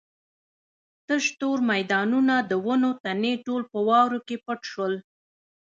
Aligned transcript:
تش 1.07 1.23
تور 1.39 1.57
میدانونه 1.71 2.35
د 2.49 2.51
ونو 2.65 2.91
تنې 3.03 3.33
ټول 3.45 3.61
په 3.71 3.79
واورو 3.87 4.19
کې 4.27 4.35
پټ 4.45 4.59
شول. 4.71 4.93